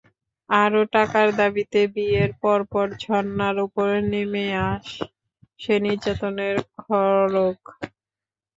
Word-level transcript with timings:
আরও 0.49 0.81
টাকার 0.93 1.27
দাবিতে 1.39 1.79
বিয়ের 1.93 2.31
পরপর 2.41 2.85
ঝর্ণার 3.01 3.55
ওপর 3.65 3.89
নেমে 4.11 4.45
আসে 4.67 5.75
নির্যাতনের 5.83 6.55
খড়্গ। 6.75 7.63